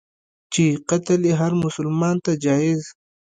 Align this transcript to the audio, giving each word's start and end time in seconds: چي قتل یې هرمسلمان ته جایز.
چي 0.53 0.65
قتل 0.89 1.21
یې 1.29 1.33
هرمسلمان 1.41 2.15
ته 2.25 2.31
جایز. 2.43 2.83